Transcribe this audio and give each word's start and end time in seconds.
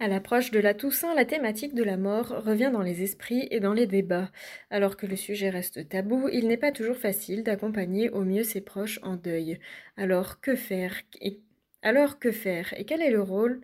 À 0.00 0.06
l'approche 0.06 0.50
de 0.52 0.60
la 0.60 0.74
Toussaint, 0.74 1.14
la 1.14 1.24
thématique 1.24 1.74
de 1.74 1.82
la 1.82 1.96
mort 1.96 2.28
revient 2.44 2.70
dans 2.72 2.82
les 2.82 3.02
esprits 3.02 3.48
et 3.50 3.58
dans 3.60 3.72
les 3.72 3.86
débats. 3.86 4.30
Alors 4.70 4.96
que 4.96 5.06
le 5.06 5.16
sujet 5.16 5.50
reste 5.50 5.88
tabou, 5.88 6.28
il 6.32 6.46
n'est 6.46 6.56
pas 6.56 6.70
toujours 6.72 6.96
facile 6.96 7.42
d'accompagner 7.42 8.08
au 8.10 8.22
mieux 8.22 8.44
ses 8.44 8.60
proches 8.60 9.00
en 9.02 9.16
deuil. 9.16 9.58
Alors 9.96 10.40
que 10.40 10.54
faire 10.54 10.94
et... 11.20 11.40
Alors 11.82 12.18
que 12.20 12.30
faire 12.32 12.74
et 12.76 12.84
quel 12.84 13.02
est 13.02 13.10
le 13.10 13.22
rôle 13.22 13.60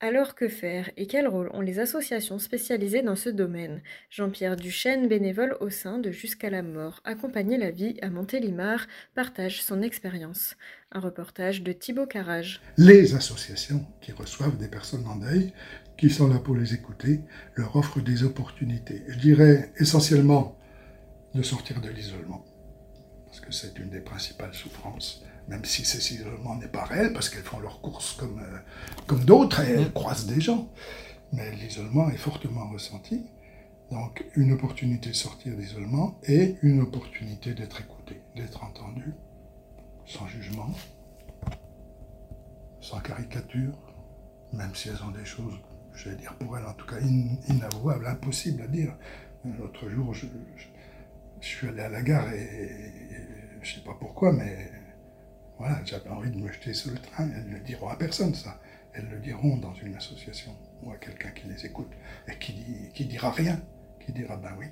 alors 0.00 0.34
que 0.34 0.48
faire 0.48 0.90
et 0.96 1.06
quel 1.06 1.26
rôle 1.26 1.50
ont 1.54 1.60
les 1.60 1.78
associations 1.78 2.38
spécialisées 2.38 3.02
dans 3.02 3.16
ce 3.16 3.30
domaine? 3.30 3.82
Jean-Pierre 4.10 4.56
Duchesne, 4.56 5.08
bénévole 5.08 5.56
au 5.60 5.70
sein 5.70 5.98
de 5.98 6.10
Jusqu'à 6.10 6.50
la 6.50 6.62
mort, 6.62 7.00
accompagner 7.04 7.56
la 7.56 7.70
vie 7.70 7.96
à 8.02 8.10
Montélimar, 8.10 8.86
partage 9.14 9.62
son 9.62 9.82
expérience. 9.82 10.56
Un 10.92 11.00
reportage 11.00 11.62
de 11.62 11.72
Thibaut 11.72 12.06
Carrage. 12.06 12.60
Les 12.76 13.14
associations 13.14 13.86
qui 14.00 14.12
reçoivent 14.12 14.58
des 14.58 14.68
personnes 14.68 15.06
en 15.06 15.16
deuil, 15.16 15.52
qui 15.96 16.10
sont 16.10 16.28
là 16.28 16.38
pour 16.38 16.56
les 16.56 16.74
écouter, 16.74 17.20
leur 17.54 17.74
offrent 17.76 18.00
des 18.00 18.22
opportunités. 18.22 19.02
Je 19.08 19.18
dirais 19.18 19.72
essentiellement 19.78 20.58
de 21.34 21.42
sortir 21.42 21.80
de 21.80 21.88
l'isolement, 21.88 22.44
parce 23.36 23.46
que 23.46 23.52
c'est 23.52 23.78
une 23.78 23.90
des 23.90 24.00
principales 24.00 24.54
souffrances 24.54 25.22
même 25.48 25.64
si 25.64 25.84
cet 25.84 26.10
isolement 26.10 26.56
n'est 26.56 26.66
pas 26.66 26.84
réel, 26.84 27.12
parce 27.12 27.28
qu'elles 27.28 27.44
font 27.44 27.60
leurs 27.60 27.80
courses 27.80 28.14
comme, 28.14 28.40
euh, 28.40 28.58
comme 29.06 29.24
d'autres 29.24 29.60
et 29.60 29.72
elles 29.72 29.92
croisent 29.92 30.26
des 30.26 30.40
gens. 30.40 30.68
Mais 31.32 31.54
l'isolement 31.54 32.10
est 32.10 32.16
fortement 32.16 32.68
ressenti. 32.70 33.26
Donc 33.92 34.24
une 34.34 34.52
opportunité 34.52 35.10
de 35.10 35.14
sortir 35.14 35.56
d'isolement 35.56 36.18
et 36.24 36.56
une 36.62 36.80
opportunité 36.80 37.54
d'être 37.54 37.80
écouté, 37.80 38.20
d'être 38.34 38.64
entendu, 38.64 39.14
sans 40.04 40.26
jugement, 40.26 40.72
sans 42.80 42.98
caricature, 42.98 43.78
même 44.52 44.74
si 44.74 44.88
elles 44.88 45.02
ont 45.04 45.12
des 45.12 45.24
choses, 45.24 45.54
je 45.94 46.08
vais 46.08 46.16
dire 46.16 46.34
pour 46.38 46.58
elles 46.58 46.66
en 46.66 46.74
tout 46.74 46.86
cas, 46.86 46.98
inavouables, 47.48 48.06
impossibles 48.08 48.62
à 48.62 48.66
dire. 48.66 48.96
L'autre 49.60 49.88
jour, 49.88 50.12
je, 50.12 50.26
suis 51.46 51.68
allé 51.68 51.80
à 51.80 51.88
la 51.88 52.02
gare 52.02 52.32
et, 52.32 52.42
et 52.42 52.92
je 53.62 53.70
ne 53.70 53.74
sais 53.76 53.84
pas 53.84 53.96
pourquoi, 53.98 54.32
mais 54.32 54.70
voilà, 55.58 55.80
j'avais 55.84 56.10
envie 56.10 56.30
de 56.30 56.36
me 56.36 56.52
jeter 56.52 56.74
sur 56.74 56.90
le 56.90 56.98
train. 56.98 57.28
Elles 57.34 57.48
ne 57.48 57.54
le 57.54 57.60
diront 57.60 57.88
à 57.88 57.96
personne, 57.96 58.34
ça. 58.34 58.60
Elles 58.92 59.08
le 59.10 59.18
diront 59.18 59.56
dans 59.56 59.74
une 59.74 59.94
association 59.94 60.52
ou 60.82 60.90
à 60.90 60.96
quelqu'un 60.96 61.30
qui 61.30 61.48
les 61.48 61.66
écoute 61.66 61.90
et 62.28 62.38
qui, 62.38 62.54
qui 62.94 63.04
dira 63.04 63.30
rien, 63.30 63.60
qui 64.04 64.12
dira 64.12 64.36
ben 64.36 64.50
oui. 64.58 64.66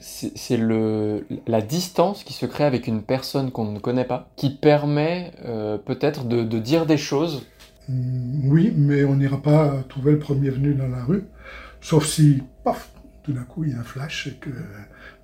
C'est 0.00 0.58
la 0.58 1.60
distance 1.60 2.22
qui 2.22 2.32
se 2.32 2.46
crée 2.46 2.64
avec 2.64 2.86
une 2.86 3.02
personne 3.02 3.50
qu'on 3.50 3.72
ne 3.72 3.80
connaît 3.80 4.04
pas, 4.04 4.28
qui 4.36 4.50
permet 4.50 5.32
euh, 5.44 5.76
peut-être 5.76 6.28
de, 6.28 6.58
dire 6.58 6.86
des 6.86 6.96
choses. 6.96 7.46
Mm, 7.88 8.48
oui, 8.48 8.72
mais 8.76 9.04
on 9.04 9.16
n'ira 9.16 9.42
pas 9.42 9.82
trouver 9.88 10.12
le 10.12 10.18
premier 10.20 10.50
venu 10.50 10.74
dans 10.74 10.86
la 10.86 11.02
rue, 11.02 11.24
sauf 11.80 12.06
si, 12.06 12.44
paf, 12.62 12.90
tout 13.28 13.34
d'un 13.34 13.44
coup 13.44 13.64
il 13.64 13.72
y 13.72 13.74
a 13.74 13.80
un 13.80 13.84
flash 13.84 14.26
et 14.26 14.36
que 14.36 14.48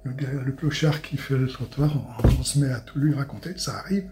le, 0.05 0.53
clochard 0.53 1.01
qui 1.01 1.17
fait 1.17 1.39
le 1.39 1.47
trottoir, 1.47 1.91
on 2.39 2.43
se 2.43 2.59
met 2.59 2.71
à 2.71 2.81
tout 2.81 2.99
lui 2.99 3.15
raconter, 3.15 3.57
ça 3.57 3.79
arrive. 3.79 4.11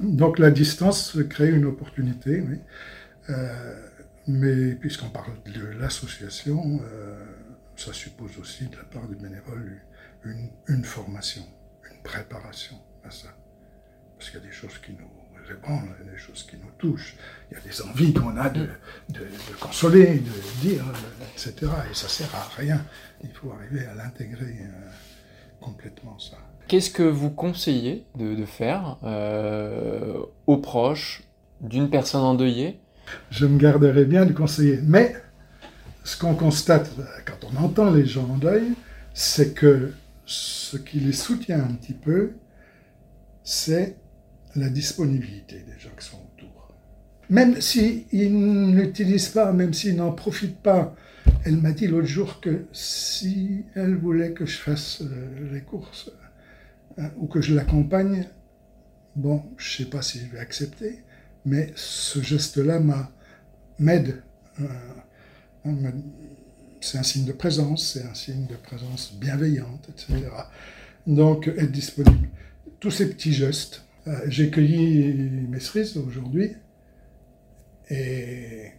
Donc 0.00 0.38
la 0.38 0.50
distance 0.50 1.18
crée 1.28 1.50
une 1.50 1.66
opportunité. 1.66 2.42
Euh, 3.28 3.88
mais 4.26 4.74
puisqu'on 4.74 5.10
parle 5.10 5.34
de 5.44 5.66
l'association, 5.78 6.80
euh, 6.82 7.22
ça 7.76 7.92
suppose 7.92 8.38
aussi 8.38 8.68
de 8.68 8.76
la 8.76 8.84
part 8.84 9.06
du 9.06 9.16
bénévole 9.16 9.82
une, 10.66 10.84
formation, 10.84 11.42
une 11.90 12.02
préparation 12.02 12.76
à 13.04 13.10
ça. 13.10 13.36
Parce 14.16 14.30
qu'il 14.30 14.40
y 14.40 14.42
a 14.44 14.46
des 14.46 14.52
choses 14.52 14.78
qui 14.78 14.92
nous 14.92 15.10
ébranlent, 15.50 15.88
il 16.00 16.06
y 16.06 16.08
a 16.08 16.12
des 16.12 16.18
choses 16.18 16.44
qui 16.48 16.56
nous 16.56 16.70
touchent, 16.78 17.16
il 17.50 17.54
y 17.54 17.60
a 17.60 17.60
des 17.60 17.82
envies 17.82 18.12
qu'on 18.12 18.36
a 18.36 18.48
de, 18.48 18.68
consoler, 19.60 20.18
de 20.18 20.60
dire, 20.60 20.84
etc. 21.32 21.54
Et 21.90 21.94
ça 21.94 22.08
sert 22.08 22.34
à 22.34 22.48
rien. 22.56 22.84
Il 23.22 23.30
faut 23.30 23.52
arriver 23.52 23.86
à 23.86 23.94
l'intégrer 23.94 24.56
euh, 24.60 24.90
complètement, 25.60 26.18
ça. 26.18 26.36
Qu'est-ce 26.68 26.90
que 26.90 27.02
vous 27.02 27.30
conseillez 27.30 28.06
de, 28.16 28.44
faire 28.46 28.96
euh, 29.04 30.18
aux 30.46 30.56
proches 30.56 31.22
d'une 31.60 31.90
personne 31.90 32.22
endeuillée? 32.22 32.80
Je 33.30 33.44
me 33.46 33.58
garderais 33.58 34.06
bien 34.06 34.24
de 34.24 34.32
conseiller. 34.32 34.78
Mais 34.82 35.14
ce 36.04 36.16
qu'on 36.16 36.34
constate 36.34 36.90
quand 37.26 37.46
on 37.52 37.62
entend 37.62 37.90
les 37.90 38.06
gens 38.06 38.28
en 38.30 38.38
deuil, 38.38 38.72
c'est 39.12 39.52
que 39.54 39.92
ce 40.24 40.78
qui 40.78 41.00
les 41.00 41.12
soutient 41.12 41.60
un 41.60 41.74
petit 41.74 41.92
peu, 41.92 42.32
c'est 43.42 43.96
la 44.56 44.68
disponibilité 44.68 45.56
des 45.56 45.78
gens 45.78 45.90
qui 45.98 46.06
sont 46.06 46.18
autour. 46.34 46.72
Même 47.30 47.60
s'ils 47.60 48.04
n'utilisent 48.12 49.28
pas, 49.28 49.52
même 49.52 49.72
s'ils 49.72 49.96
n'en 49.96 50.12
profitent 50.12 50.62
pas, 50.62 50.94
elle 51.44 51.56
m'a 51.56 51.72
dit 51.72 51.86
l'autre 51.86 52.06
jour 52.06 52.40
que 52.40 52.66
si 52.72 53.64
elle 53.74 53.96
voulait 53.96 54.32
que 54.32 54.46
je 54.46 54.58
fasse 54.58 55.02
euh, 55.02 55.52
les 55.52 55.62
courses, 55.62 56.10
Hein, 56.96 57.10
ou 57.16 57.26
que 57.26 57.40
je 57.40 57.54
l'accompagne, 57.54 58.28
bon, 59.16 59.42
je 59.56 59.82
ne 59.82 59.84
sais 59.84 59.90
pas 59.90 60.00
si 60.00 60.20
je 60.20 60.26
vais 60.26 60.38
accepter, 60.38 61.02
mais 61.44 61.72
ce 61.74 62.22
geste-là 62.22 62.80
m'aide. 63.80 64.22
Euh, 64.60 64.64
hein, 65.64 65.74
c'est 66.80 66.98
un 66.98 67.02
signe 67.02 67.24
de 67.24 67.32
présence, 67.32 67.94
c'est 67.94 68.04
un 68.04 68.14
signe 68.14 68.46
de 68.46 68.54
présence 68.54 69.14
bienveillante, 69.14 69.88
etc. 69.88 70.28
Donc, 71.06 71.48
être 71.48 71.72
disponible. 71.72 72.28
Tous 72.78 72.92
ces 72.92 73.08
petits 73.08 73.32
gestes. 73.32 73.82
Euh, 74.06 74.20
j'ai 74.28 74.50
cueilli 74.50 75.46
mes 75.48 75.60
cerises 75.60 75.96
aujourd'hui 75.96 76.52
et 77.88 78.70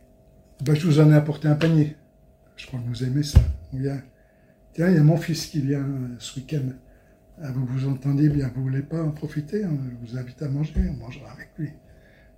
ben, 0.63 0.75
je 0.75 0.86
vous 0.86 1.00
en 1.00 1.12
ai 1.12 1.16
apporté 1.16 1.47
un 1.47 1.56
panier. 1.56 1.96
Je 2.56 2.68
crois 2.68 2.80
que 2.80 2.88
vous 2.88 3.03
aimez 3.03 3.24
ça. 3.24 3.40
Tiens, 3.72 4.90
il 4.90 4.96
y 4.96 5.00
a 5.00 5.03
mon 5.03 5.18
fils 5.18 5.47
qui 5.47 5.62
vient 5.62 5.86
ce 6.19 6.40
week-end. 6.40 6.69
Ah, 7.41 7.52
vous 7.52 7.66
vous 7.66 7.88
entendez 7.88 8.30
bien, 8.30 8.52
vous 8.56 8.63
voulez 8.63 8.81
pas 8.81 9.02
en 9.02 9.12
profiter, 9.12 9.63
hein, 9.63 9.78
je 9.90 10.08
vous 10.08 10.18
invite 10.18 10.41
à 10.41 10.47
manger, 10.47 10.74
on 10.90 10.94
mangera 10.94 11.31
avec 11.31 11.50
lui. 11.57 11.69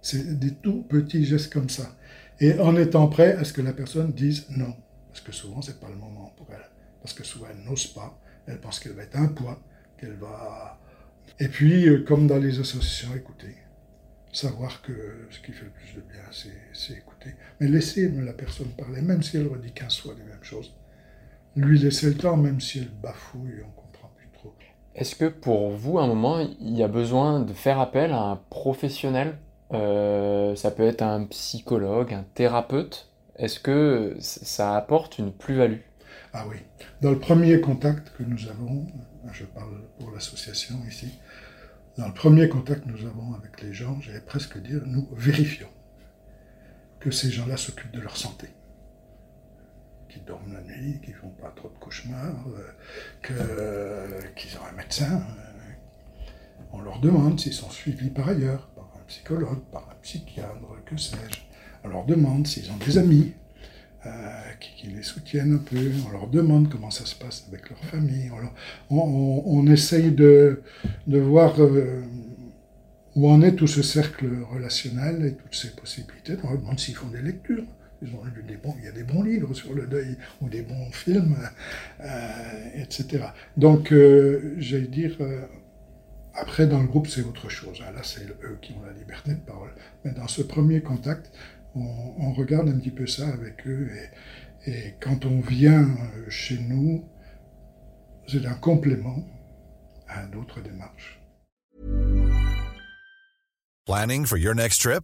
C'est 0.02 0.40
des 0.40 0.52
tout 0.52 0.84
petits 0.84 1.26
gestes 1.26 1.54
comme 1.54 1.70
ça. 1.70 1.96
Et 2.40 2.58
en 2.60 2.76
étant 2.76 3.08
prêt 3.08 3.34
à 3.34 3.44
ce 3.44 3.54
que 3.54 3.62
la 3.62 3.74
personne 3.74 4.12
dise 4.12 4.46
non. 4.50 4.74
Parce 5.10 5.22
que 5.22 5.32
souvent, 5.32 5.62
c'est 5.62 5.80
pas 5.80 5.90
le 5.90 5.96
moment 5.96 6.34
pour 6.38 6.48
elle. 6.52 6.66
Parce 7.02 7.14
que 7.14 7.24
souvent, 7.24 7.48
elle 7.52 7.64
n'ose 7.66 7.88
pas. 7.88 8.20
Elle 8.48 8.60
pense 8.60 8.80
qu'elle 8.80 8.94
va 8.94 9.04
être 9.04 9.18
un 9.18 9.28
poids, 9.28 9.62
qu'elle 9.98 10.16
va... 10.16 10.80
Et 11.40 11.48
puis, 11.48 11.88
euh, 11.88 12.04
comme 12.08 12.28
dans 12.28 12.38
les 12.38 12.60
associations, 12.60 13.16
écouter. 13.16 13.56
Savoir 14.32 14.82
que 14.82 15.28
ce 15.32 15.40
qui 15.40 15.52
fait 15.52 15.66
le 15.66 15.72
plus 15.72 15.96
de 15.96 16.02
bien, 16.02 16.22
c'est 16.32 16.94
écouter. 16.94 17.36
Mais 17.60 17.68
laisser 17.68 18.10
la 18.12 18.34
personne 18.34 18.68
parler, 18.78 19.02
même 19.02 19.24
si 19.24 19.38
elle 19.38 19.48
redit 19.48 19.72
15 19.74 19.98
fois 20.00 20.14
les 20.18 20.24
mêmes 20.24 20.44
choses. 20.44 20.76
Lui 21.56 21.80
laisser 21.80 22.08
le 22.08 22.16
temps, 22.18 22.38
même 22.38 22.62
si 22.62 22.80
elle 22.80 22.92
bafouille, 23.02 23.64
on 23.66 23.72
comprend 23.82 24.12
plus 24.16 24.30
trop. 24.34 24.54
Est-ce 24.96 25.16
que 25.16 25.26
pour 25.26 25.72
vous, 25.72 26.00
à 26.00 26.04
un 26.04 26.08
moment, 26.08 26.40
il 26.40 26.78
y 26.78 26.84
a 26.84 26.88
besoin 26.88 27.40
de 27.42 27.54
faire 27.54 27.80
appel 27.80 28.12
à 28.12 28.22
un 28.22 28.36
professionnel? 28.50 29.38
Euh, 29.74 30.56
Ça 30.56 30.72
peut 30.72 30.84
être 30.88 31.02
un 31.02 31.26
psychologue, 31.26 32.14
un 32.14 32.24
thérapeute. 32.34 33.10
Est-ce 33.38 33.60
que 33.60 34.18
ça 34.20 34.76
apporte 34.76 35.20
une 35.20 35.32
plus-value? 35.32 35.82
Ah 36.34 36.46
oui. 36.50 36.58
Dans 37.02 37.12
le 37.12 37.20
premier 37.20 37.60
contact 37.62 38.12
que 38.18 38.24
nous 38.24 38.48
avons, 38.50 38.88
je 39.34 39.46
parle 39.46 39.82
pour 40.00 40.12
l'association 40.12 40.76
ici, 40.88 41.20
dans 41.98 42.08
le 42.08 42.14
premier 42.14 42.48
contact 42.48 42.84
que 42.84 42.90
nous 42.90 43.06
avons 43.06 43.34
avec 43.34 43.62
les 43.62 43.74
gens, 43.74 44.00
j'allais 44.02 44.22
presque 44.22 44.58
dire, 44.62 44.82
nous 44.86 45.08
vérifions 45.14 45.70
que 47.00 47.12
ces 47.12 47.32
gens-là 47.32 47.58
s'occupent 47.58 47.92
de 47.92 48.02
leur 48.02 48.18
santé 48.18 48.50
qui 50.10 50.20
dorment 50.22 50.54
la 50.54 50.62
nuit, 50.62 51.00
qui 51.04 51.12
font 51.12 51.30
pas 51.30 51.52
trop 51.56 51.70
de 51.70 51.78
cauchemars, 51.80 52.46
euh, 53.32 54.22
qu'ils 54.36 54.58
ont 54.58 54.66
un 54.72 54.76
médecin. 54.76 55.22
Euh, 55.22 56.24
on 56.72 56.82
leur 56.82 57.00
demande 57.00 57.40
s'ils 57.40 57.54
sont 57.54 57.70
suivis 57.70 58.10
par 58.10 58.30
ailleurs, 58.30 58.68
par 58.70 58.92
un 59.00 59.04
psychologue, 59.08 59.64
par 59.72 59.90
un 59.90 59.96
psychiatre, 60.02 60.84
que 60.86 60.98
sais-je. 60.98 61.42
On 61.84 61.90
leur 61.90 62.06
demande 62.06 62.48
s'ils 62.48 62.72
ont 62.72 62.78
des 62.78 62.98
amis. 62.98 63.34
Qui, 64.60 64.88
les 64.88 65.04
soutiennent 65.04 65.56
un 65.56 65.58
peu. 65.58 65.78
On 66.08 66.12
leur 66.12 66.28
demande 66.28 66.70
comment 66.70 66.92
ça 66.92 67.06
se 67.06 67.16
passe 67.16 67.46
avec 67.50 67.70
leur 67.70 67.80
famille. 67.86 68.32
On, 68.90 69.68
essaye 69.68 70.12
de, 70.12 70.62
voir 71.08 71.56
où 73.16 73.30
en 73.30 73.42
est 73.42 73.54
tout 73.54 73.68
ce 73.68 73.82
cercle 73.82 74.28
relationnel 74.52 75.26
et 75.26 75.34
toutes 75.34 75.56
ces 75.56 75.72
possibilités. 75.72 76.38
On 76.44 76.50
leur 76.50 76.60
demande 76.60 76.80
s'ils 76.80 76.96
font 76.96 77.08
des 77.08 77.22
lectures. 77.22 77.64
Ils 78.02 78.14
ont 78.14 78.22
des 78.48 78.58
bons, 78.58 78.76
il 78.80 78.86
y 78.86 78.88
a 78.88 78.92
des 78.92 79.04
bons 79.04 79.24
livres 79.24 79.54
sur 79.54 79.74
le 79.74 79.88
deuil 79.88 80.18
ou 80.42 80.50
des 80.50 80.62
bons 80.62 80.92
films, 80.92 81.36
euh, 82.02 82.06
etc. 82.76 83.26
Donc, 83.56 83.92
euh, 83.92 84.54
j'allais 84.60 84.88
dire, 84.88 85.16
euh, 85.20 85.42
après 86.36 86.68
dans 86.68 86.80
le 86.80 86.88
groupe 86.88 87.08
c'est 87.08 87.24
autre 87.24 87.50
chose. 87.50 87.80
Là, 87.80 88.02
c'est 88.04 88.28
eux 88.44 88.58
qui 88.62 88.74
ont 88.74 88.86
la 88.86 88.94
liberté 88.94 89.32
de 89.32 89.40
parole. 89.40 89.72
Mais 90.06 90.12
dans 90.12 90.28
ce 90.28 90.44
premier 90.44 90.82
contact, 90.82 91.32
on, 91.76 92.34
regarde 92.34 92.70
un 92.70 92.78
petit 92.78 92.92
peu 92.92 93.08
ça 93.08 93.28
avec 93.28 93.66
eux. 93.68 93.90
Et, 94.66 94.72
et 94.72 94.96
quand 95.00 95.26
on 95.26 95.40
vient 95.40 95.88
chez 96.30 96.60
nous, 96.60 97.04
c'est 98.28 98.46
un 98.46 98.56
complément 98.56 99.24
à 100.08 100.26
d'autres 100.28 100.62
démarches. 100.62 101.20
Planning 103.86 104.26
for 104.26 104.38
your 104.38 104.54
next 104.54 104.82
trip? 104.82 105.04